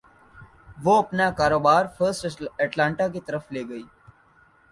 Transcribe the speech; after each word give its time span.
وہ 0.83 0.95
اپنا 0.97 1.29
کاروبار 1.39 1.85
فرسٹ 1.97 2.41
اٹلانٹا 2.59 3.07
کی 3.07 3.19
طرف 3.27 3.51
لے 3.51 3.63
گئی 3.69 3.83